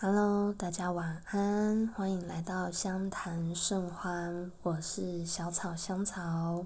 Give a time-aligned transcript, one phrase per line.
[0.00, 6.64] Hello，大家晚安，欢迎来到相谈甚欢，我是小草香草。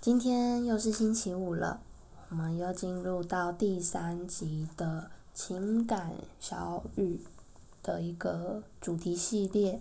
[0.00, 1.80] 今天又是星期五了，
[2.28, 7.20] 我们又进入到第三集的情感小语
[7.84, 9.80] 的一个主题系列。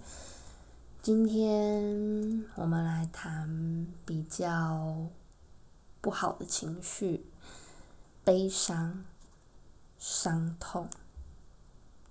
[1.01, 5.07] 今天我们来谈比较
[6.01, 7.25] 不好的情绪，
[8.23, 9.03] 悲伤、
[9.97, 10.87] 伤痛。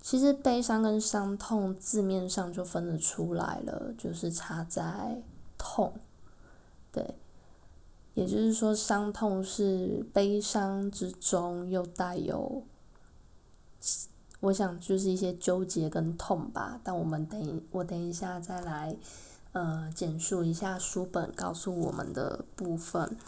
[0.03, 5.21] 其实悲伤跟伤痛字面上就分得出来了，就是差在
[5.59, 5.93] 痛，
[6.91, 7.15] 对，
[8.15, 12.63] 也就是说伤痛是悲伤之中又带有，
[14.41, 16.81] 我想就是一些纠结跟痛吧。
[16.83, 18.97] 但我们等我等一下再来，
[19.53, 23.19] 呃，简述一下书本告诉我们的部分。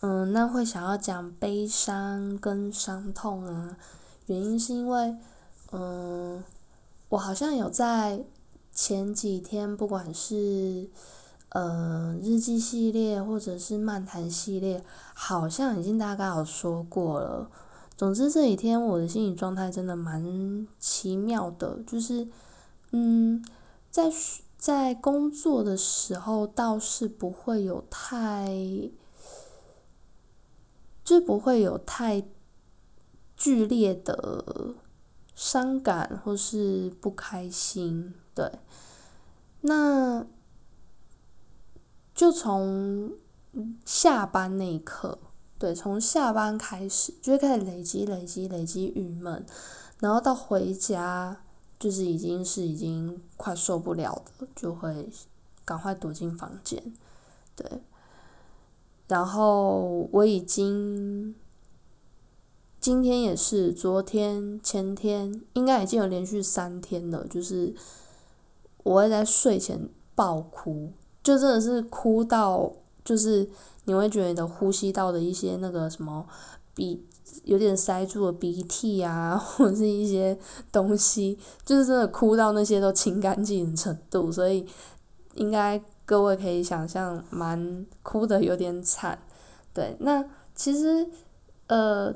[0.00, 3.76] 嗯，那会想要讲悲伤跟伤痛啊，
[4.24, 5.14] 原因是因为。
[5.72, 6.42] 嗯，
[7.08, 8.24] 我好像有在
[8.72, 10.88] 前几天，不管是
[11.48, 17.50] 呃日记系列或者是漫谈系列，好像已经大概有说过了。
[17.96, 22.28] 总之这几天我的心理状态真的蛮奇妙的，就是
[22.90, 23.44] 嗯，
[23.90, 24.12] 在
[24.58, 28.90] 在工作的时候倒是不会有太，
[31.02, 32.22] 就不会有太
[33.36, 34.74] 剧烈的。
[35.36, 38.50] 伤感或是不开心，对，
[39.60, 40.26] 那
[42.14, 43.12] 就从
[43.84, 45.18] 下班那一刻，
[45.58, 49.44] 对，从下班开始就会开始累积、累积、累积郁闷，
[50.00, 51.38] 然后到回家
[51.78, 55.08] 就是已经是已经快受不了了，就会
[55.66, 56.82] 赶快躲进房间，
[57.54, 57.82] 对，
[59.06, 61.34] 然后我已经。
[62.86, 67.26] 今天也是，昨天、前天应该已经有连续三天了。
[67.26, 67.74] 就是
[68.84, 72.72] 我会在睡前爆哭，就真的是哭到，
[73.04, 73.50] 就是
[73.86, 76.24] 你会觉得你的呼吸道的一些那个什么
[76.76, 77.04] 鼻
[77.42, 80.38] 有点塞住了鼻涕啊，或者是一些
[80.70, 84.30] 东西，就是真的哭到那些都清干净的程度。
[84.30, 84.64] 所以
[85.34, 89.18] 应该各位可以想象，蛮哭的有点惨。
[89.74, 90.24] 对，那
[90.54, 91.10] 其实
[91.66, 92.14] 呃。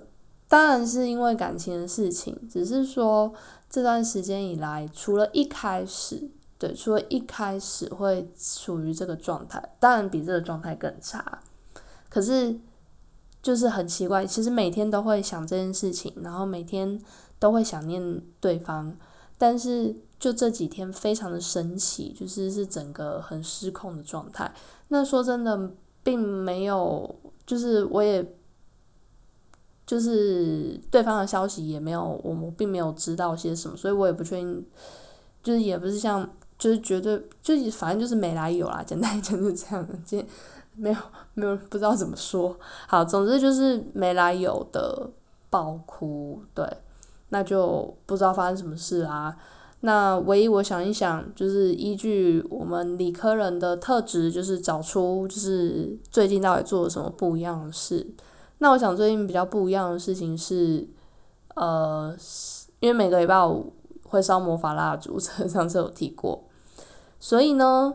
[0.50, 3.32] 当然是因为感情的事情，只是说
[3.68, 6.28] 这段时间以来，除了一开始，
[6.58, 11.40] 对，除了一开始会处于这个状态，当然比这个状态更差。
[12.08, 12.58] 可是
[13.40, 17.00] 就是很奇怪，其实每天都会想这件事情，然后每天
[17.38, 18.96] 都会想念对方，
[19.38, 24.52] 但是就这几天非常的神奇，就是是整个很失控的状态。
[24.88, 25.70] 那说真的，
[26.02, 27.14] 并没有，
[27.46, 28.34] 就是我也。
[29.90, 34.64] 就是对方的消息也没有，我们并没有知道些什么，所以我也不确定，
[35.42, 40.24] 就是也不是像，就是绝对，就是反正就是没来由啦，简单讲就是这样，今
[40.76, 40.96] 没有
[41.34, 42.56] 没有不知道怎么说，
[42.86, 45.10] 好，总之就是没来由的
[45.50, 46.64] 爆哭，对，
[47.30, 49.36] 那就不知道发生什么事啦。
[49.80, 58.06] 那唯一我想一想，就是依据我们理科人的特质，就是找出就是最近到底做了什么不一样的事。
[58.62, 60.86] 那我想最近比较不一样的事情是，
[61.54, 62.14] 呃，
[62.80, 63.72] 因为每个礼拜五
[64.04, 66.44] 会烧魔法蜡烛， 上次有提过，
[67.18, 67.94] 所以呢，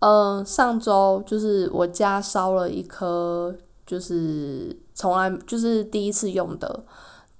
[0.00, 3.54] 呃，上周就是我家烧了一颗，
[3.86, 6.82] 就是从来就是第一次用的，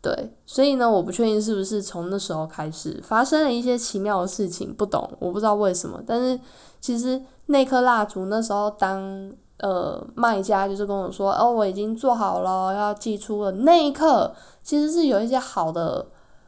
[0.01, 6.39] 对，所以呢，我不确定是不是从那时候开始发生了一些奇妙的事情，不懂，我不知道为什么，但是
[6.81, 9.33] 其实那颗蜡烛那时候当。
[9.63, 13.53] 呃，卖家就是跟我说，哦，我已经做好了，要寄出了。
[13.53, 16.07] 那一刻，其实是有一些好的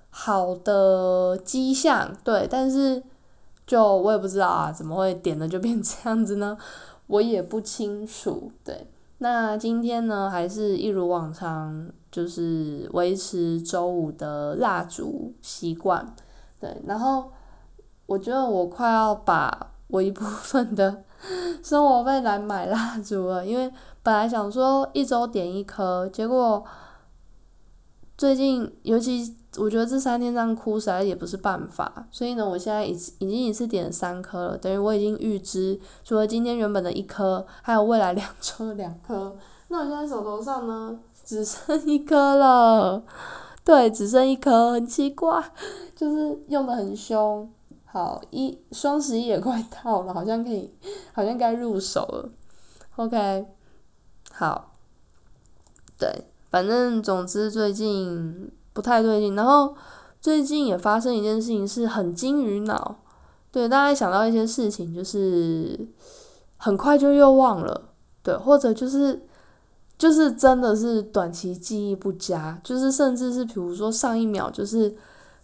[0.08, 3.02] 好的迹象，对，但是
[3.66, 6.56] 就我也不知道啊，怎么会点了就变这样子呢？
[7.06, 8.86] 我也不清楚，对。
[9.18, 16.14] 那今天呢，还是一如往常，就是维持周五的蜡烛习惯，
[16.58, 16.80] 对。
[16.86, 17.30] 然后
[18.06, 21.04] 我觉得我快要把我一部分的。
[21.62, 23.70] 生活费来买蜡烛了，因为
[24.02, 26.64] 本来想说一周点一颗，结果
[28.18, 39.36] 最近尤其我觉得这三天这样哭实在也不是办法，所以呢，我现在已已经一次点了三颗了，等于我已经预支除了今天原本的一颗，还有未来两 周的两颗，
[39.68, 43.02] 那我现在手头上呢只剩一颗了，
[43.64, 45.42] 对，只剩一颗，很奇怪，
[45.94, 47.50] 就是用的很凶。
[47.92, 50.72] 好，一双十一也快到了，好像可以，
[51.12, 52.30] 好像该入手了。
[52.96, 53.46] OK，
[54.32, 54.72] 好，
[55.98, 59.36] 对，反正总之最近不太对劲。
[59.36, 59.76] 然后
[60.22, 62.96] 最近也发生一件事情，是很金鱼脑。
[63.50, 65.86] 对，大家想到一些事情，就是
[66.56, 67.90] 很快就又忘了。
[68.22, 69.26] 对，或者就是
[69.98, 74.96] 就是真的是短期记忆不佳，就是甚至是比如说上一秒就是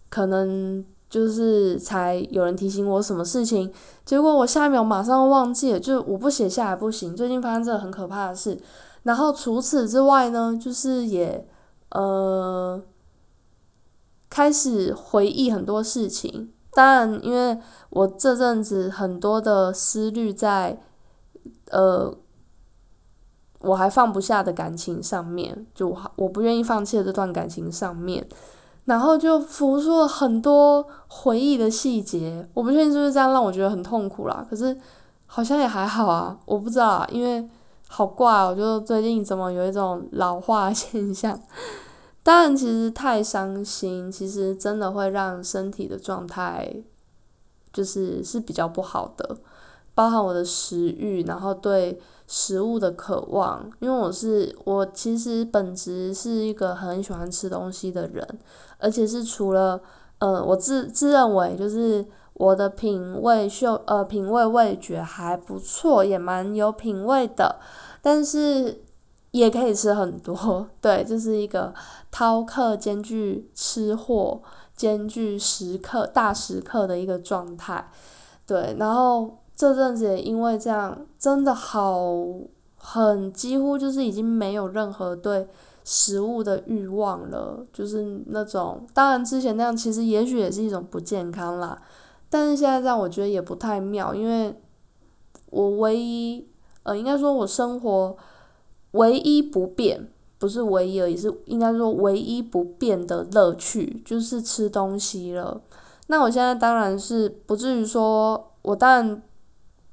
[0.09, 3.72] 可能就是才有人提醒我什么事情，
[4.05, 7.16] 结果我下一秒马上忘记了，就我不写下来不行。
[7.16, 8.60] 最近发生这个很可怕的事。
[9.05, 11.49] 然后除此之外呢，就是也
[11.90, 12.82] 呃
[14.28, 16.52] 开始回忆很多事情。
[16.72, 17.58] 当然，因为
[17.90, 20.78] 我这阵子很多的思虑在，
[21.70, 22.14] 呃，
[23.61, 28.28] 我还放不下的感情上面，就我不愿意放弃这段感情上面，
[28.88, 32.49] 然后就浮出了很多回忆的细节。
[32.55, 34.75] 我不确定是不是这样让我觉得很痛苦啦，可是
[35.26, 37.46] 好像也还好啊，我不知道啊，因为
[37.87, 41.38] 好怪哦，就最近怎么有一种老化现象。
[42.25, 46.82] 当然，其实太伤心，其实真的会让身体的状态，
[47.73, 49.37] 就是是比较不好的，
[49.99, 53.69] 包含我的食欲，然后对食物的渴望。
[53.81, 58.25] 因为我是我其实本质是一个很喜欢吃东西的人，
[58.79, 59.81] 而且是除了
[60.21, 67.56] 呃，我自自认为就是我的品味嗅呃品味味觉还不错，也蛮有品味的，
[68.00, 68.85] 但是。
[69.31, 71.73] 也可以吃很多， 对，就是一个
[72.11, 74.41] 饕客兼具吃货
[74.75, 77.91] 兼具食客大食客的一个状态，
[78.47, 78.75] 对。
[78.79, 82.00] 然后这阵子也因为这样，真的好
[82.76, 85.49] 很几乎就是已经没有任何对
[85.82, 91.82] 食物的欲望了，就是那种当然之前那样其实也许也是一种不健康啦，
[92.31, 94.58] 但是现在这样我觉得也不太妙，因为
[95.50, 96.49] 我唯一
[96.84, 98.16] 呃应该说我生活。
[98.93, 100.08] 唯一不变，
[100.38, 105.61] 不是唯一而已，是应该说唯一不变的乐趣就是吃东西了。
[106.06, 109.22] 那我现在当然是不至于说，我当然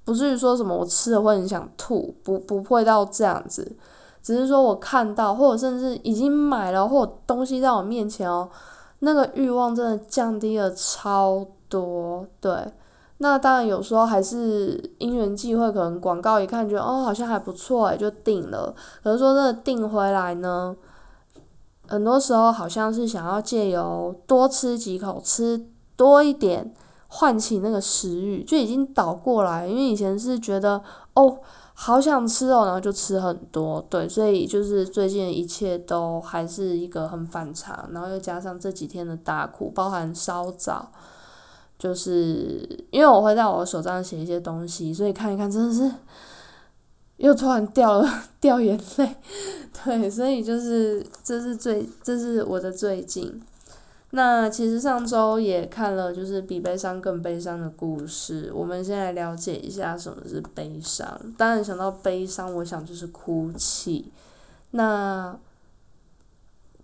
[0.05, 3.75] 不至于说什么我吃了会很想吐，不不会到这样子。
[4.23, 8.49] 只是说我看到或者甚至已经买了或东西在我面前哦，
[8.99, 12.71] 那个欲望真的降低了超多，对。
[13.17, 18.75] 那当然，有时候还是因缘际会，可能广告一看，觉得哦好像还不错诶，就订了。
[19.01, 20.75] 可是说真的订回来呢，
[21.87, 25.65] 很多时候好像是想要借由多吃几口，吃
[25.95, 26.73] 多一点，
[27.07, 29.67] 唤起那个食欲，就已经倒过来。
[29.67, 30.81] 因为以前是觉得
[31.13, 31.39] 哦
[31.73, 40.91] 好想吃哦，然后就吃很多，对，所以就是最近一切都还是一个很反常，然后又加上这几天的大苦，包含烧早。
[41.77, 45.91] 就是因为我会在我手账写一些东西，所以看一看真的是
[47.17, 48.09] 又突然掉了
[48.39, 49.15] 掉眼泪，
[49.83, 53.41] 对，所以就是这是最这是我的最近。
[54.11, 58.51] 那其实上周也看了，就是比悲伤更悲伤的故事。
[58.53, 61.19] 我们先来了解一下什么是悲伤。
[61.37, 64.11] 当然想到悲伤，我想就是哭泣。
[64.71, 65.37] 那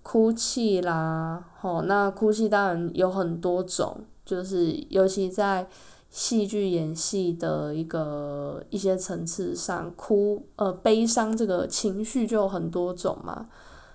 [0.03, 4.01] 哭泣啦，吼，那哭泣当然有很多种。
[4.25, 5.67] 就是，尤其在
[6.09, 13.47] 戏剧演戏的一个一些层次上，哭呃悲伤这个情绪就有很多种嘛，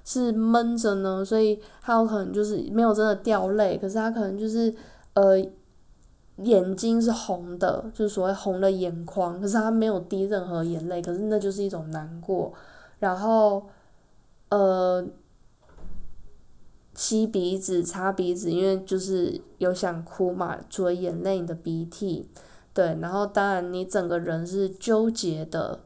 [0.06, 4.74] 是闷着呢，所以他有可能就是没有真的掉泪，可是他可能就是
[5.12, 5.38] 呃
[6.36, 12.54] 眼睛是红的，就是所谓红的眼眶，可是他没有滴任何眼泪，可是那就是一种难过，
[13.00, 13.66] 然后
[14.48, 15.06] 呃。
[16.98, 22.26] 吸鼻子、擦鼻子，因为就是有想哭嘛，除了眼泪，你的鼻涕，
[22.72, 25.80] 对，然后当然你整个人是纠结的，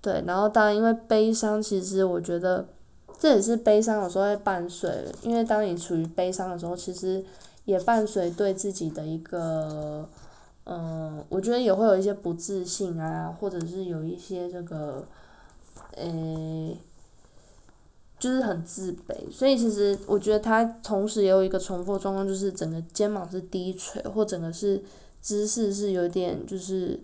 [0.00, 2.68] 对，然后当然因为悲伤，其实我觉得
[3.22, 4.90] 这也是悲伤有时候会伴随，
[5.22, 7.24] 因为当你处于悲伤的时候，其实
[7.66, 10.08] 也伴随对自己的一个，
[10.64, 15.06] 嗯，我觉得也会有一些不自信啊，或者是有一些这个，
[15.92, 16.76] 诶。
[18.18, 24.82] 就是很自卑，所以其实我觉得他同时也有一个重复状况，就是整个肩膀是低垂，或整个是
[25.20, 27.00] 姿势是有点就是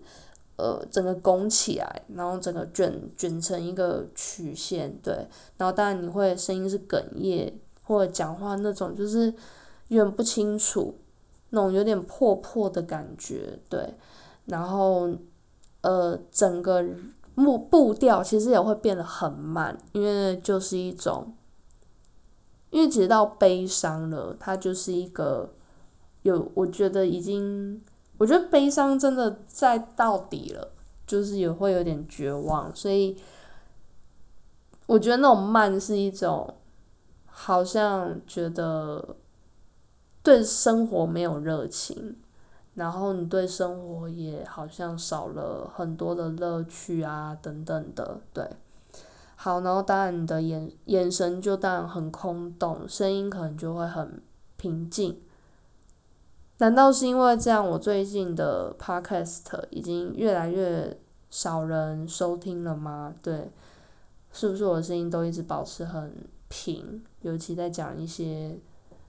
[0.59, 9.33] 呃整个拱起来，然后整个卷卷成一个曲线，对，然后当然你会声音是哽咽，或者讲话那种就是
[9.87, 10.99] 有点不清楚，
[11.49, 13.95] 那种有点破破的感觉，对，
[14.45, 15.09] 然后
[15.81, 16.83] 呃整个。
[17.35, 21.33] 步步调其实也会变得很慢，因为就是一种，
[22.69, 25.53] 因为其实到悲伤了，它就是一个
[26.23, 27.81] 有，我觉得已经，
[28.19, 30.67] 我觉得悲伤真的在到底了，
[31.07, 33.17] 就是也会有点绝望，所以
[34.85, 36.55] 我觉得那种慢是一种，
[37.25, 39.15] 好像觉得
[40.21, 42.17] 对生活没有热情，
[42.73, 48.47] 然后你对生活也好像少了很多的乐趣啊，等等的，对。
[49.37, 54.21] 好，然后当然你的眼眼神就当然很空洞，声音可能就会很
[54.57, 55.21] 平静。
[56.59, 60.99] 难道是因为这样，我最近的 podcast 已经越来越
[61.29, 63.15] 少人收听了吗？
[63.21, 63.49] 对，
[64.33, 66.13] 是不是我的声音都一直保持很
[66.49, 67.01] 平？
[67.21, 68.59] 尤其在讲一些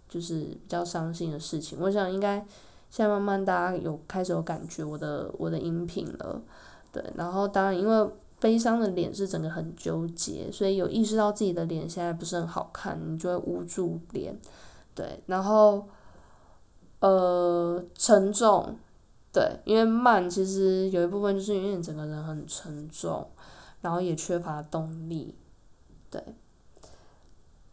[0.08, 2.38] 就是比较伤心的事情，我想应该
[2.88, 6.40] 现在慢慢大家有开始有感觉我的我的音频了，
[6.92, 7.04] 对。
[7.16, 14.38] 然后当然因为悲伤的脸是整个很纠结，所以有意识到自己的脸现在不是很好看，你就会捂住脸，
[14.94, 15.20] 对。
[15.26, 15.88] 然后。
[17.00, 18.76] 呃，沉重，
[19.32, 23.26] 对，因为慢其实有一部分就是因为你整个人很沉重，
[23.80, 25.34] 然后也缺乏动力，
[26.10, 26.22] 对。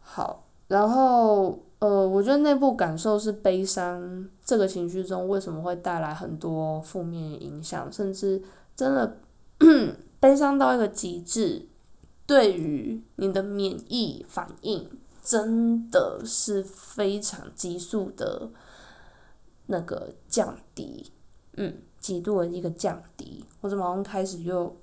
[0.00, 8.42] 好，然后呃，我觉得内部感受是悲伤，这个情绪中为什么会带来很多负面影响，甚至
[8.74, 9.18] 真的
[10.18, 11.66] 悲伤到一个极致，
[12.26, 14.88] 对于你的免疫反应
[15.22, 18.48] 真的是非常急速的。
[19.70, 21.12] 那个降低，
[21.52, 24.74] 嗯，极度的一个降低，我怎么开始又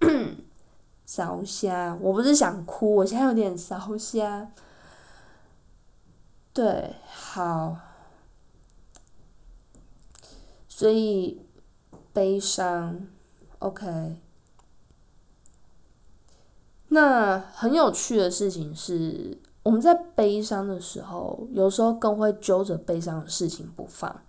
[1.06, 1.98] 烧香？
[2.02, 4.52] 我不是想哭，我现在有点烧香。
[6.52, 7.78] 对，好，
[10.68, 11.40] 所以
[12.12, 13.08] 悲伤
[13.60, 14.16] ，OK。
[16.88, 24.22] 那很有趣的事情是，我们在悲伤的时候，有时候更会揪着悲伤的事情不放。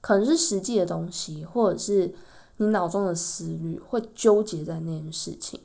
[0.00, 2.12] 可能是实际的东西，或者是
[2.56, 5.60] 你脑中的思虑会纠结在那件事情。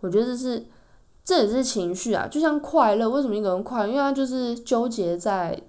[0.00, 0.66] 我觉得这是，
[1.24, 3.88] 这也是情绪啊，就像快乐，为什么一个人快乐？
[3.88, 5.60] 因为他就是纠结在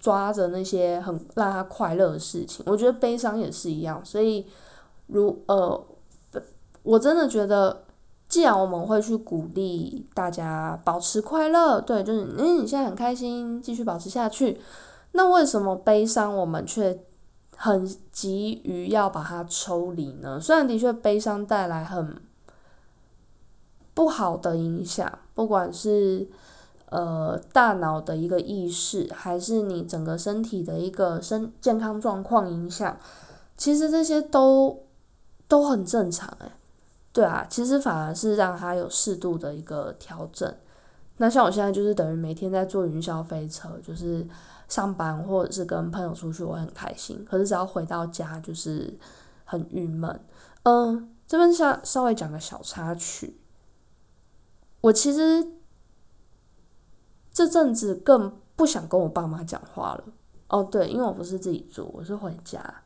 [0.00, 2.64] 抓着那些很让他快乐的事情。
[2.68, 4.46] 我觉得悲伤也是一样，所以
[5.06, 5.84] 如呃，
[6.82, 7.84] 我真的觉得，
[8.28, 14.60] 既然我们会去鼓励大家保持快乐，对，就是嗯，你现在很开心，继续保持下去。
[15.12, 16.98] 那为什么悲伤我们却？
[17.58, 22.20] 很急于要把它抽离呢，虽然的确悲伤带来很
[23.94, 26.28] 不好的影响，不管是
[26.90, 32.98] 呃大脑的一个意识，还是你整个身体的一个身健康状况影响，
[33.56, 34.84] 其实这些都
[35.48, 36.52] 都很正常诶。
[37.14, 40.54] 对啊，其实反而是让它有适度的一个调整。
[41.16, 44.28] 那像我现在就是等于每天在坐云霄飞车，就是。
[44.68, 47.24] 上班或者是跟朋友出去，我很开心。
[47.24, 48.98] 可是只要回到家，就是
[49.44, 50.20] 很郁闷。
[50.64, 53.38] 嗯，这边稍稍微讲个小插曲。
[54.80, 55.52] 我其实
[57.32, 60.04] 这阵子更不想跟我爸妈讲话了。
[60.48, 62.82] 哦，对，因为我不是自己住，我是回家，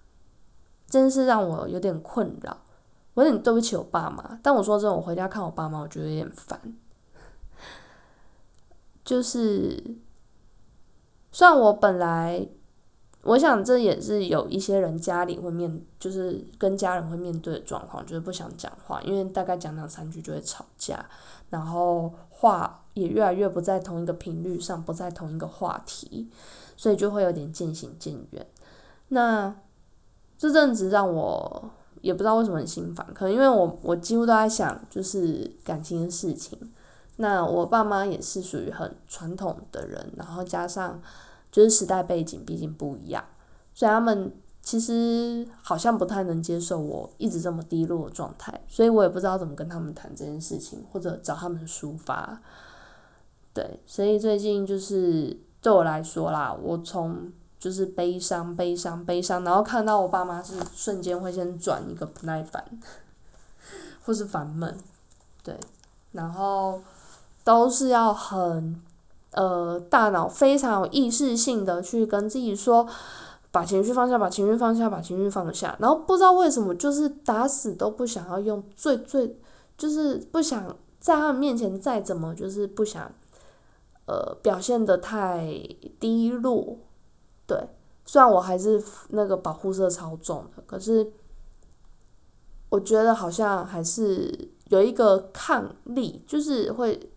[0.86, 2.58] 真是让我有点困扰。
[3.14, 6.76] 我有点对不起我爸妈，但我说真的，我回家看我爸妈，我觉得有点烦。
[9.02, 9.96] 就是。
[11.32, 12.48] 虽然我本来，
[13.22, 21.04] 我想这也是有一些人家里会面，就是跟家人会面对的状况，就是不想讲话，因为大概讲两三句就会吵架，
[21.50, 26.28] 然后话也越来越不在同一个频率上，不在同一个话题，
[26.76, 28.46] 所以就会有点渐行渐远。
[29.08, 29.54] 那
[30.36, 31.70] 这阵子让我
[32.00, 36.58] 也不知道为什么很心烦，可能因为我我几乎都在想就是感情的事情。
[37.22, 41.02] 那我爸妈也是属于很传统的人，然后加上
[41.52, 43.22] 就是时代背景毕竟不一样，
[43.74, 52.40] 所以他们其实好像不太能接受我一直这么低落的状态，所以我也不知道怎么跟他们谈这件事情，或者找他们抒发。
[53.52, 62.64] 对，所以最近就是对我来说啦，我从就是悲伤、悲伤、悲伤，然后看到我爸妈是瞬间会先转一个不耐烦，
[64.06, 64.74] 或是烦闷，
[65.42, 65.60] 对，
[66.12, 66.80] 然后。
[67.50, 68.80] 都是要很，
[69.32, 72.86] 呃，大脑非常有意识性的去跟自己说，
[73.50, 75.76] 把情绪放下，把情绪放下，把情绪放下。
[75.80, 79.36] 然后不知道为什么，就是打死都不想要用最最，
[79.76, 83.10] 就是不想在他们面前再怎么，就是不想，
[84.06, 85.44] 呃，表现的太
[85.98, 86.78] 低落。
[87.48, 87.58] 对，
[88.06, 91.12] 虽然我还是那个保护色超重的，可是
[92.68, 97.10] 我觉得好像还是有一个抗力，就是会。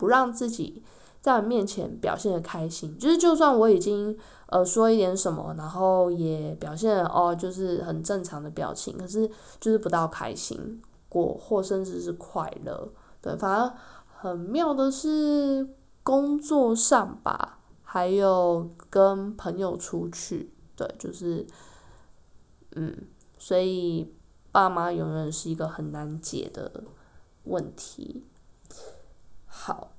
[0.00, 0.82] 不让自己
[1.20, 4.16] 在我面前表现的开心，就是就算我已经
[4.46, 9.28] 呃说一点什么，然后也表现哦，就是很正常的表情，可是
[9.60, 10.80] 就是不到开心
[11.10, 12.88] 过，或甚至是快乐。
[13.20, 13.70] 对，反而
[14.06, 15.68] 很妙的是
[16.02, 21.46] 工作上吧，还有跟朋友出去，对，就是，
[22.74, 22.96] 嗯，
[23.36, 24.14] 所以
[24.50, 26.84] 爸妈永远是一个很难解的
[27.44, 28.24] 问题。
[29.62, 29.92] 好，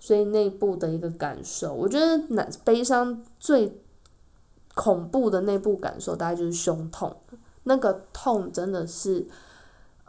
[0.00, 3.78] 所以内部的一个感受，我觉得难悲伤最
[4.74, 7.14] 恐怖的内部感受，大概就是胸痛，
[7.64, 9.28] 那个痛真的是。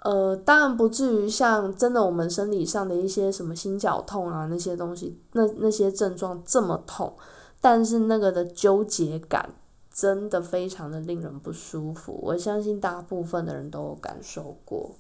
[0.05, 7.15] 呃，当然不至于像真的我们生理上的一些什么心绞痛啊那些东西，那那些症状这么痛，
[7.61, 9.53] 但是那个的纠结感
[9.93, 12.19] 真的非常的令人不舒服。
[12.21, 14.91] 我相信大部分的人都有感受过。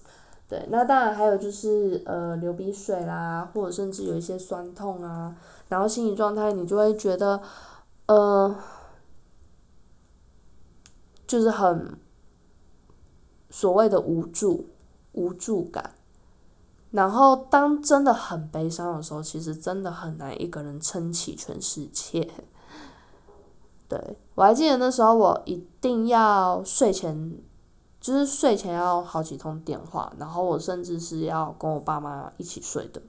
[0.53, 5.35] 对，那当然还有就是呃流鼻水啦，或者甚至有一些酸痛啊，
[5.69, 7.41] 然后心理状态你就会觉得
[8.05, 8.55] 呃，
[11.25, 11.97] 就是很
[13.49, 14.67] 所谓的无助。
[15.15, 15.91] 无助感，
[16.89, 22.27] 然后当真的很悲伤的时候，其实真的很难一个人撑起全世界。
[23.87, 27.37] 对我还记得那时候，我一定要睡前，
[28.03, 33.01] 就是睡前要好几通电话，然后我甚至是要跟我爸妈一起睡的，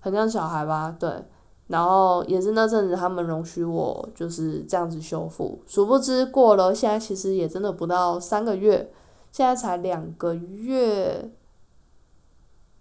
[0.00, 0.96] 很像小孩吧？
[0.98, 1.26] 对，
[1.66, 8.90] 然后也是那阵子他们容许我就是这样子修复，殊不知过了，现在其实也真的不到三个月。
[9.30, 11.30] 现在才两个月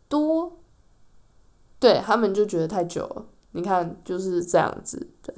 [0.07, 0.53] 多，
[1.77, 3.25] 对他们就觉得太久了。
[3.51, 5.35] 你看就是这样子，对，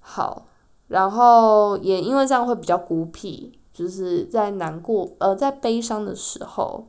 [0.00, 0.46] 好，
[0.88, 6.86] 然后也因为这样会比较孤僻，就是在难过呃在悲伤的时候，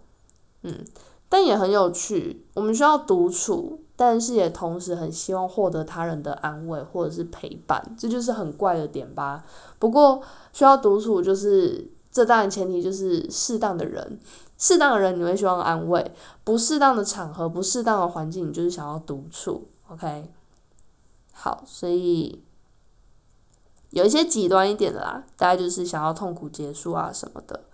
[0.63, 0.85] 嗯，
[1.27, 2.45] 但也很有趣。
[2.53, 9.43] 我们需要独处，但是也同时很希望获得他人的安慰或者是陪伴，这就是很怪的点吧。
[9.77, 10.21] 不过
[10.53, 11.91] 需要独处就是。
[12.09, 14.19] 这当然前提就是适当的人，
[14.57, 16.11] 适当的人你会希望安慰，
[16.43, 19.67] 不适当的场合、不适当的环境，你就是想要独处。
[19.87, 20.31] OK，
[21.31, 22.41] 好，所以
[23.91, 27.65] 有一些极端一点的啦，大概就是想要痛苦结束啊什么的。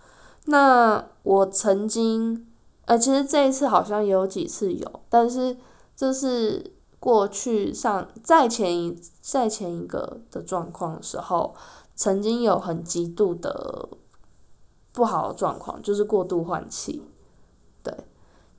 [0.46, 2.48] 那我曾经，
[2.86, 5.58] 呃，其实这一次好像也有几次有，但是
[5.96, 11.56] 这是过去上再前一再前一个的状况的时候，
[11.96, 13.90] 曾经有很极度的。
[14.96, 17.02] 不好的状况就是过度换气，
[17.82, 17.92] 对，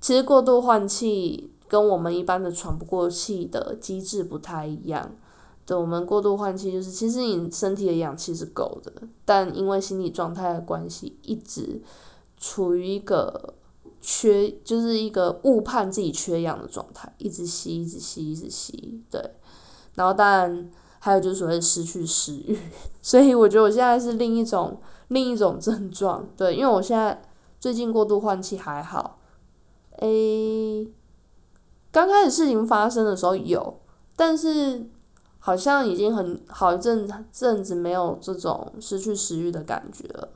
[0.00, 5.12] 其实过度换气跟我们一般的喘不过气的机制不太一样。
[5.66, 8.92] 对，我们过度换气就是其实你身体的氧气是够的，
[9.24, 11.82] 但因为心理状态的关系，一直
[12.36, 13.54] 处于一个
[14.00, 19.30] 缺，就是一个误判自己缺氧的状态，一直吸，一直吸，一直吸，对。
[19.94, 22.58] 然后当然还有就是所谓失去食欲，
[23.00, 24.80] 所以我觉得我现在是另一种。
[25.08, 27.22] 另一种症状，对，因为我现在
[27.60, 29.18] 最近过度换气还好，
[29.98, 30.88] 诶，
[31.92, 33.80] 刚开始事情发生的时候有，
[34.16, 34.88] 但是
[35.46, 40.26] 好像已经很好一阵阵子没有这种失去食欲的感觉了，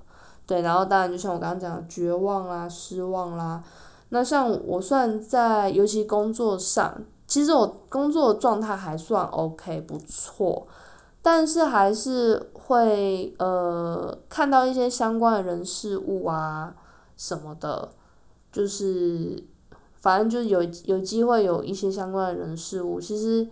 [0.46, 3.64] 对，然后当然就像我刚刚讲的绝望啦、失望啦，
[4.10, 10.66] 那像我算在尤其工作上，其实我工作状态还算 OK 不错。
[11.22, 16.74] 但是还是会呃看到一些相关的人事物啊
[17.16, 17.88] 什么的，
[18.52, 19.42] 就是
[19.96, 23.48] 反正就是有有机会有一些相关的人事物，其实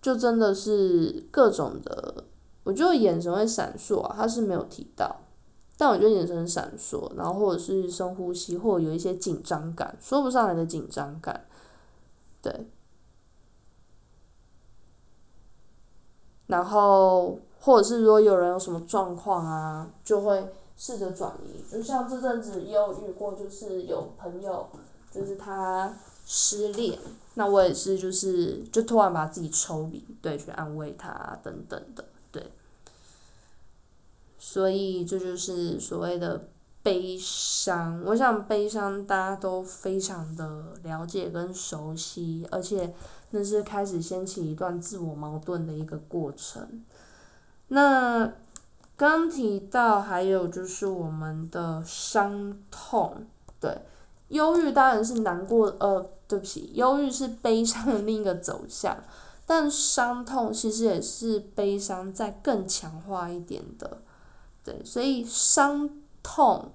[0.00, 2.24] 就真的是各种的，
[2.64, 5.20] 我觉得眼神会闪烁啊，他是没有提到，
[5.76, 11.44] 但我觉得眼神闪烁，然后或者是深呼吸，或有一些紧张感，说不上来的紧张感，
[12.42, 12.66] 对。
[16.46, 21.62] 然后，或者是说有人有什么状况啊，就会试着转移。
[21.70, 24.66] 就像这阵子也有遇过，就是有朋友，
[25.12, 25.94] 就是他
[26.32, 26.96] 失恋，
[27.34, 32.52] 那我也是就是就突然把自己抽离，对，去安慰他等等的，对。
[34.38, 36.48] 所以这就是所谓的
[36.84, 38.00] 悲伤。
[38.06, 42.94] 我想悲伤大家都非常的了解跟熟悉，而且。
[43.32, 46.82] 那是开始掀起一段自我矛盾的一个过程。
[47.68, 48.32] 那
[48.96, 53.24] 刚提到还有就是我们的伤痛，
[53.60, 53.82] 对，
[54.30, 58.96] 忧郁当然是难过，呃，对不起，忧郁是悲伤的另一个走向，
[59.44, 63.98] 但伤痛其实也是悲伤再更强化一点的，
[64.62, 65.90] 对，所以伤
[66.22, 66.70] 痛，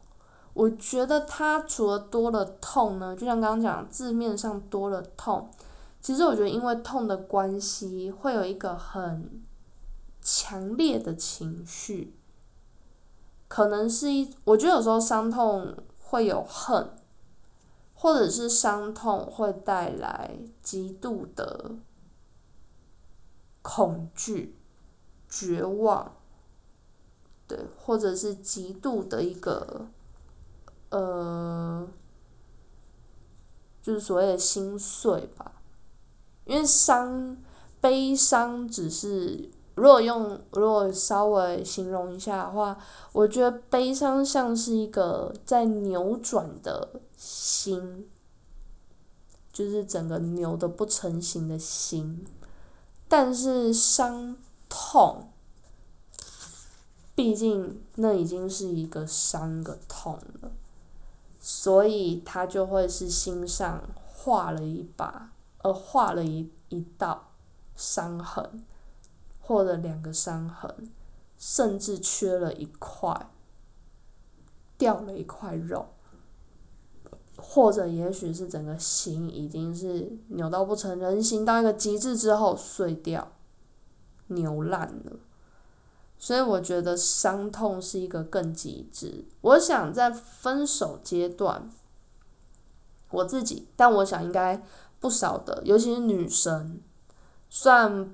[0.54, 5.50] 我觉得它除了多了痛呢，就像刚刚讲字面上多了痛。
[6.02, 9.41] 其实我觉得，因为痛的关系，会有一个很
[10.22, 12.13] 强烈的情绪，
[13.48, 16.91] 可能是一，我觉得有时候伤痛会有恨，
[18.06, 21.72] 或者是伤痛会带来极度的
[23.63, 24.56] 恐惧、
[25.28, 26.15] 绝望，
[27.48, 29.88] 对，或者是极度的一个，
[30.91, 31.88] 呃，
[33.82, 35.54] 就是所谓的心碎吧。
[36.46, 37.36] 因为伤、
[37.82, 42.78] 悲伤只是，如果用如果稍微形容一下的话，
[43.12, 48.10] 我觉得悲伤像是一个在扭转的心，
[49.52, 52.26] 就是整个扭的不成形的心。
[53.08, 54.36] 但是伤
[54.68, 55.30] 痛，
[57.14, 60.52] 毕竟那已经是一个伤个痛了，
[61.40, 67.28] 所以他就会是心上划了一把，呃，划了一一道
[67.76, 68.64] 伤痕，
[69.48, 70.90] 或者两个伤痕，
[71.38, 73.30] 甚至缺了一块，
[74.76, 75.86] 掉了一块肉，
[77.38, 83.32] 或者也许是整个心已经是扭到不成人形，到一个极致之后碎掉，
[84.28, 85.20] 扭烂了。
[86.18, 89.26] 所以我觉得伤痛是一个更极致。
[89.42, 91.70] 我想在分手阶段，
[93.12, 94.64] 我自己，但我想应该
[95.00, 96.80] 不少的，尤其是女生，
[97.48, 98.12] 算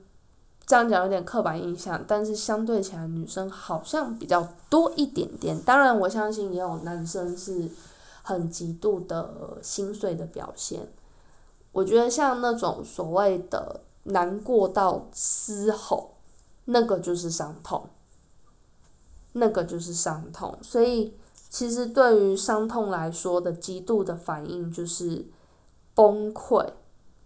[0.71, 5.62] 这样讲有点刻板印象，但是相对起来，女生好像比较多一点点。
[5.63, 7.69] 当然，我相信也有男生是
[8.23, 10.88] 很极度的心碎的表现。
[11.73, 16.12] 我觉得像那种所谓的难过到嘶吼，
[16.63, 17.89] 那个就是伤痛，
[19.34, 20.57] 那个就是伤痛。
[20.62, 21.13] 所以，
[21.49, 25.25] 其实对于伤痛来说的极度的反应就是
[25.93, 26.65] 崩溃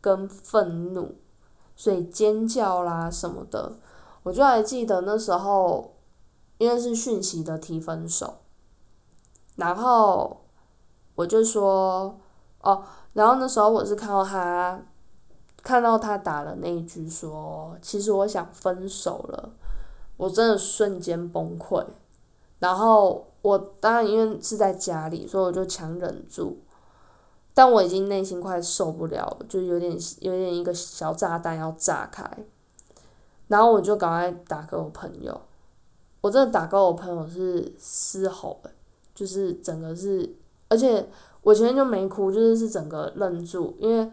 [0.01, 1.13] 跟愤怒，
[1.75, 3.73] 所以尖叫啦什么的。
[4.23, 5.93] 我就还记得那时候，
[6.57, 8.35] 因为是讯息的提分手，
[9.55, 10.41] 然后
[11.15, 12.19] 我就说
[12.61, 12.83] 哦。
[13.13, 14.81] 然后那时候我是看到他，
[15.63, 19.53] 看到他打了那一句说：“其实我想分手了。”
[20.17, 21.85] 我真的瞬间崩溃。
[22.59, 26.57] 然后我当然因为是在家里，所以我就强忍住。
[27.55, 32.29] 但我已经内心快受不了了，就有点有点一个小炸弹要炸开。
[33.47, 35.41] 然后我就赶快打给我朋友，
[36.21, 38.69] 我真的打给我朋友是嘶吼的，
[39.15, 40.35] 就是整个是，
[40.69, 41.09] 而且。
[41.45, 44.11] 我前面就没哭，就是是整个愣住，因为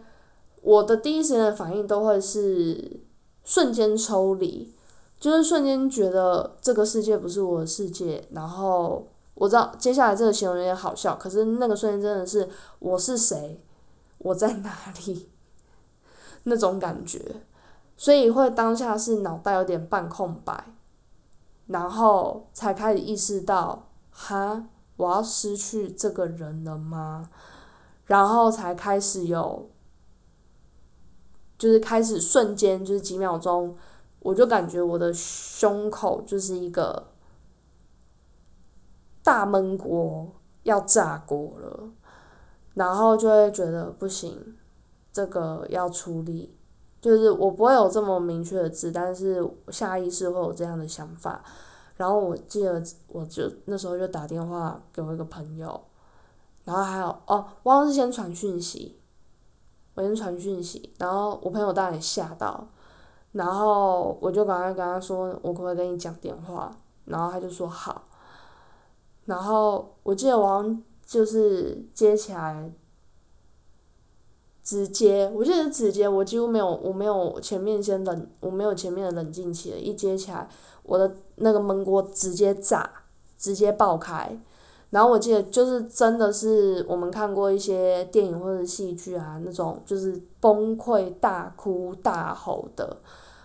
[0.61, 2.99] 我的第一时间的反应都会是
[3.43, 4.71] 瞬间抽离，
[5.19, 13.59] 就是瞬间觉得这个世界不是我的世界，然后我知道接下来这个形容有点好笑，可是那个瞬间真的是我是谁，
[14.17, 15.29] 我在哪里
[16.43, 17.41] 那种感觉，
[17.97, 20.73] 所以会当下是脑袋有点半空白，
[21.67, 24.67] 然后才开始意识到哈。
[24.95, 27.27] 我要失去这个人了吗？
[28.05, 29.67] 然后才开始有，
[31.57, 33.75] 就是开始瞬间就是几秒钟，
[34.19, 37.07] 我就感觉我的胸口就是一个
[39.23, 40.31] 大闷锅
[40.63, 41.89] 要炸锅了，
[42.73, 44.55] 然后就会觉得不行，
[45.11, 46.55] 这个要处理，
[46.99, 51.43] 就是我不会有这么明确的字，但是下意识会有这样的想法。
[51.95, 55.79] 然后我记得，我就那时候就打电话给我一个朋友，
[56.65, 58.99] 然后还有哦，忘了是先传讯息，
[59.93, 62.67] 我先传讯息，然后我朋友当然也吓到，
[63.31, 66.75] 然后我就赶快跟他说，我可不可以跟你讲电话？
[67.05, 68.01] 然后他就说好，
[69.25, 72.71] 然后我记得我好像就是接起来。
[74.65, 80.47] 直接，我记得是直接，我几乎没有，我没有前面先冷，我没有前面的冷静期了，一接起来，
[80.83, 82.89] 我的那个焖锅直接炸，
[83.37, 84.39] 直接爆开，
[84.91, 93.01] 然后我记得就是真的是我们看过一些电影或者戏剧啊，那种就是崩溃大哭大吼的，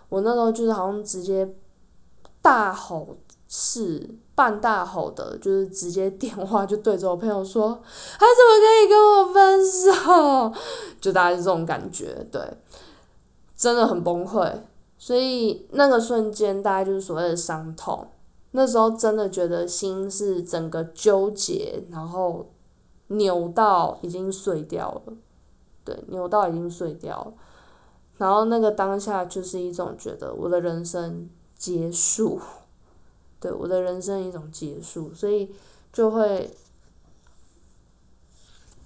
[0.09, 1.53] 我那时候就是好像直接
[2.41, 3.17] 大吼。
[3.51, 7.71] 是半大吼的，就是直接电话就对着我朋友说
[8.21, 10.55] ：“他怎么可以跟我分手？”
[11.03, 12.41] 就大概是这种感觉，对，
[13.57, 14.49] 真的很崩溃。
[14.97, 18.07] 所以那个瞬间，大概就是所谓的伤痛。
[18.53, 22.49] 那时候真的觉得心是整个纠结，然后
[23.09, 25.15] 扭到已经碎掉了，
[25.85, 27.33] 对，扭到已经碎掉了。
[28.19, 32.41] 然后那个当下就是一种觉得我的人生结束。
[33.41, 35.55] 对我的人生一种结束，所以
[35.93, 36.57] 就会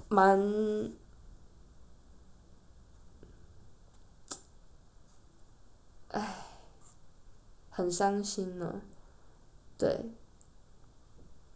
[0.08, 0.92] 蛮，
[6.08, 6.44] 唉，
[7.70, 8.82] 很伤心呢。
[9.78, 10.10] 对，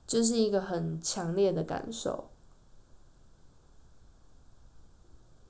[0.07, 2.31] 就是一个很强烈的感受。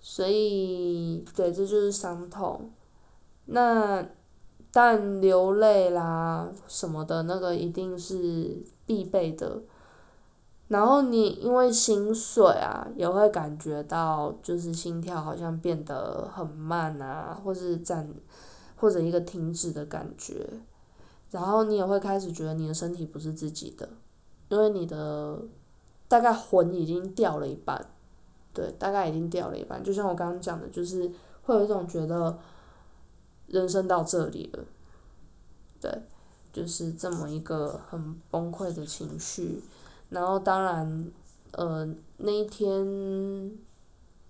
[0.00, 2.72] 所以，对，这就是伤痛。
[3.44, 4.08] 那。
[4.76, 9.62] 但流泪啦什么的，那个一定是必备的。
[10.68, 18.06] 然后你因为心碎啊，也会感觉到就是心跳好像变得很慢啊，或是暂，
[18.76, 20.46] 或者一个停止的感觉。
[21.30, 23.88] 然后你也会开始觉得你的身体不是自己的，
[24.50, 25.40] 因为你的
[26.06, 27.86] 大概魂已经掉了一半，
[28.52, 29.82] 对，大概已经掉了一半。
[29.82, 31.10] 就像我刚刚讲的，就是
[31.44, 32.36] 会有一种觉得
[33.48, 34.64] 人生到这里了，
[35.80, 36.02] 对，
[36.52, 39.62] 就是这么一个很崩溃的情绪。
[40.08, 41.10] 然后当然，
[41.52, 43.58] 呃，那一天，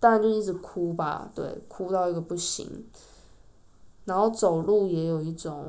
[0.00, 2.87] 当然就一直哭吧，对，哭到一个不行。
[4.05, 5.66] 然后走路也有一种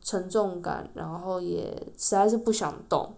[0.00, 3.14] 沉重感，然后也实在是不想动，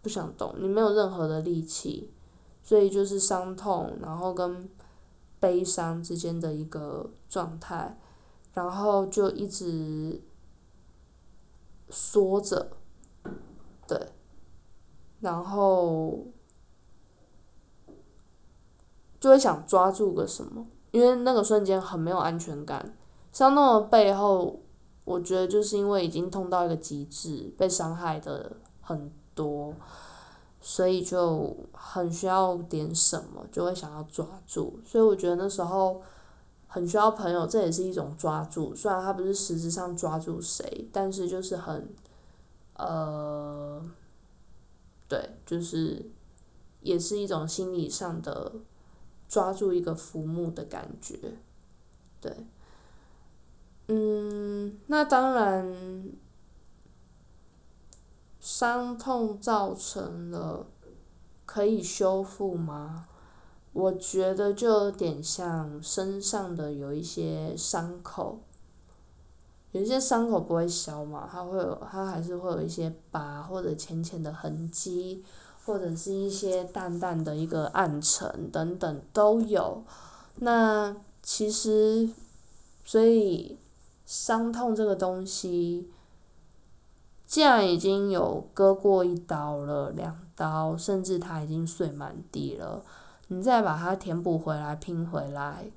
[0.00, 2.10] 不想动，你没有任何的力气，
[2.62, 4.68] 所以就是伤痛，然后跟
[5.38, 7.98] 悲伤之间的一个状态，
[8.54, 10.22] 然后就一直
[11.88, 12.76] 缩着，
[13.86, 14.08] 对。
[15.20, 16.26] 然后
[19.20, 22.96] 就会想抓住个什么，因为那个瞬间很没有安全感。
[23.30, 24.60] 伤痛的背后，
[25.04, 29.72] 我觉得就是因为已经痛到一个极致，被伤害的很多，
[30.60, 34.80] 所以就很需要点什么，就会想要抓住。
[34.84, 36.02] 所以我觉得那时候
[36.72, 38.74] 很需要朋友，这也是一种抓住。
[38.74, 41.94] 虽然他不是实质上抓住谁，但是就是很，
[42.76, 43.84] 呃。
[45.06, 46.10] 对，就是
[46.80, 48.50] 也是一种心理上的
[49.28, 51.18] 抓住一个浮木的感觉，
[52.18, 52.34] 对，
[53.88, 55.70] 嗯，那当然，
[58.40, 60.66] 伤痛造成了
[61.44, 63.06] 可以修复吗？
[63.72, 68.40] 我觉得就有点像身上的有一些伤口。
[69.72, 75.24] 有一些伤口不会消嘛，它会有，它还是会有一些疤或者浅浅的痕迹，
[75.64, 79.82] 或者是一些淡淡的一个暗沉等等都有。
[80.36, 82.10] 那其实，
[82.84, 83.56] 所以
[84.04, 85.88] 伤痛这个东西，
[87.26, 92.84] 既然已经有割过一刀了、两刀，甚至它已经碎满地了，
[93.32, 95.70] 你再把它填补回来、拼回来、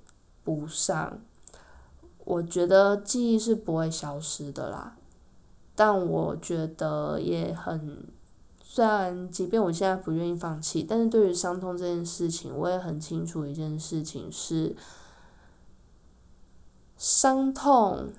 [0.44, 1.20] 补上。
[2.26, 4.98] 我觉得记忆是不会消失的啦，
[5.74, 8.04] 但我觉得也很，
[8.62, 14.76] 虽然即便我现在不愿意放弃，但是对于伤痛这件事情，我也很清楚一件事情是，
[16.98, 18.10] 伤痛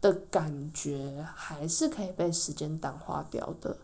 [0.00, 3.76] 的感觉还是可以被时间淡化掉的，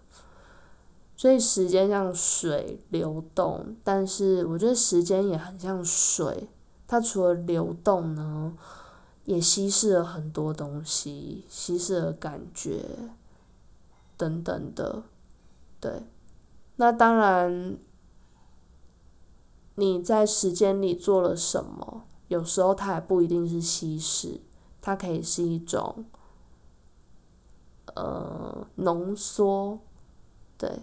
[1.17, 6.49] 所以时间像水流动，但是我觉得时间也很像水，
[6.87, 8.57] 它除了流动呢。
[9.25, 12.85] 也稀释了很多东西，稀释了感觉，
[14.17, 15.03] 等等的，
[15.81, 16.05] 对。
[16.77, 17.77] 那当然，
[19.75, 24.41] 你在时间里做了什么，有时候它也不一定是稀释，
[24.81, 26.05] 它可以是一种，
[27.97, 29.81] 呃，浓缩，
[30.57, 30.83] 对。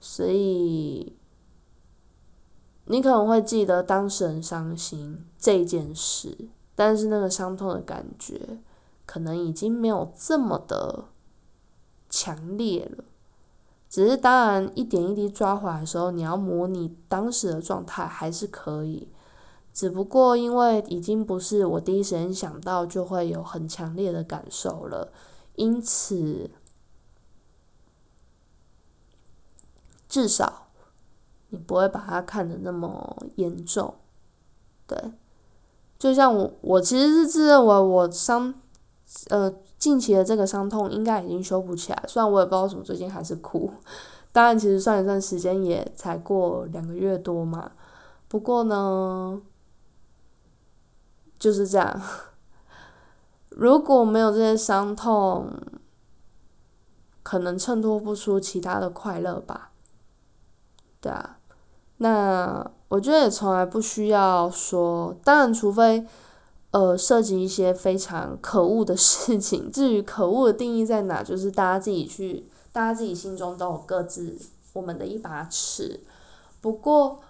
[0.00, 1.16] 所以，
[2.86, 6.48] 你可能会记得当时很伤心这件事。
[6.74, 8.58] 但是那个伤痛的感觉，
[9.04, 11.06] 可能已经没有这么的
[12.08, 13.02] 强烈了。
[13.90, 19.08] 只是当然一点一滴抓回来的时候，你要模拟当时的状态还是可以。
[19.72, 25.12] 只不过因为已经不是我第一时间想到就会有很强烈的感受了，
[25.56, 26.48] 因此
[30.08, 30.68] 至少
[31.50, 33.94] 你不会把它看得那么严重，
[34.86, 35.12] 对。
[35.98, 38.54] 就像我，我其实是自认为我伤，
[39.30, 42.04] 呃，近期的这个伤痛应该已经修补起来。
[42.06, 43.72] 虽然我也不知道为什么最近还是哭，
[44.30, 47.72] 当然其实算一算时间也才过两个月多嘛。
[48.28, 49.42] 不过呢，
[51.38, 52.00] 就是这样。
[53.48, 55.50] 如果没有这些伤痛，
[57.24, 59.72] 可能衬托不出其他的快乐吧。
[61.00, 61.38] 对啊，
[61.98, 62.70] 那。
[62.90, 66.06] 我觉得也从来不需要说，当然，除非
[66.70, 69.70] 呃涉及一些非常可恶的事情。
[69.70, 74.38] 至于可恶的定义在哪，就是大家自己去，大家自己心中都有各自
[74.72, 76.00] 我们的一把尺。
[76.62, 77.20] 不过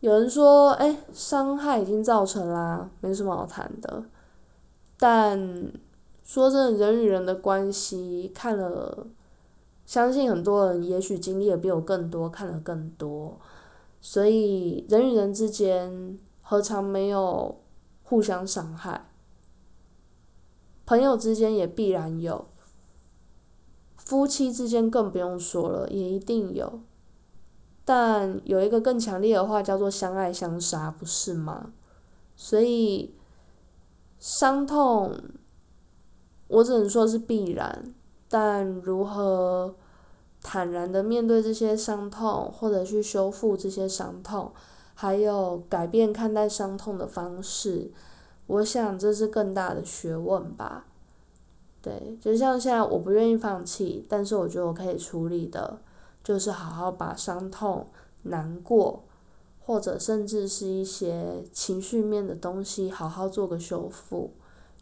[0.00, 4.02] 有人说，哎，伤害已经造成啦，没什么好谈的。
[4.98, 5.70] 但
[6.24, 9.06] 说真的，人与人的关系，看了，
[9.86, 13.38] 相信很多人也许经历的比我更多，看的更多。
[14.00, 17.60] 所以人与人之间何尝没有
[18.02, 19.08] 互相伤害？
[20.84, 22.46] 朋友之间也必然有，
[23.96, 26.80] 夫妻之间更不用说了，也一定有。
[27.84, 31.72] 但有一个更强烈的话叫做相爱相杀，不是吗？
[32.36, 33.14] 所以
[34.18, 35.18] 伤痛，
[36.48, 37.94] 我只能说是必然，
[38.28, 39.74] 但如何
[40.42, 44.52] 坦然的面对这些伤痛，或者去修复这些伤痛，
[44.94, 47.90] 还有改变看待伤痛的方式，
[48.46, 50.86] 我想这是更大的学问吧。
[51.82, 55.78] 对，就像现在我不愿意放弃，但是我觉得我可以处理的。
[56.24, 57.86] 就是好好把伤痛、
[58.22, 59.04] 难过，
[59.60, 64.32] 或者甚至是一些情绪面的东西，好好做个修复、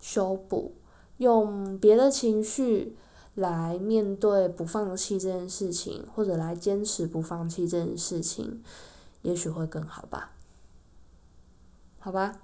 [0.00, 0.72] 修补，
[1.18, 2.96] 用别的情绪
[3.34, 8.62] 来面对不放弃这件事情，或者来坚持不放弃这件事情，
[9.22, 10.32] 也许会更好吧？
[11.98, 12.40] 好吧，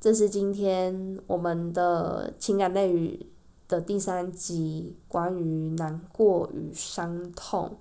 [0.00, 3.26] 这是今天我们的情感类语。
[3.68, 7.76] 的第三集关于难过与伤痛，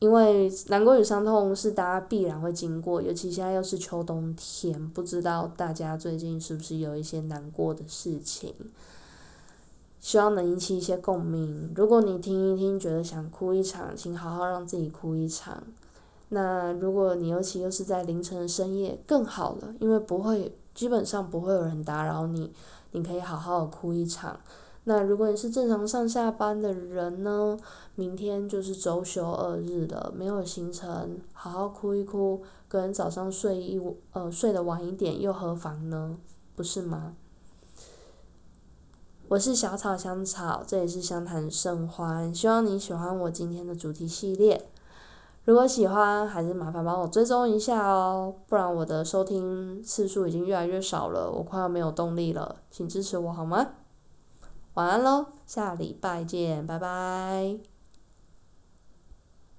[0.00, 8.52] 因为难过与伤痛是大家必然会经过，尤其现在又是秋冬天，不知道大家最近是不是有一些难过的事情，
[10.00, 11.72] 希望能引起一些共鸣。
[11.76, 15.62] 如果你听一听觉得想哭一场，请好好让自己哭一场。
[16.30, 22.52] 那如果你尤其又是在凌晨深夜，更好了，因为不会，基本上不会有人打扰你，
[22.92, 24.40] 你可以好好哭一场。
[24.84, 27.58] 那如果你是正常上下班的人呢？
[27.96, 33.78] 明天就是周休二日了，没有行程，好好哭一哭，隔天早上睡一
[34.12, 36.16] 呃睡得晚一点又何妨呢？
[36.56, 37.14] 不是吗？
[39.30, 44.68] 我是小草香草，这里是相谈甚欢，希望你喜欢我今天的主题系列。
[45.44, 53.68] 如果喜欢，还是麻烦帮我追踪一下哦，不然我的收听次数已经越来越少了，我快要没有动力了，请支持我好吗？
[54.74, 57.69] 晚安喽，下礼拜见，拜拜。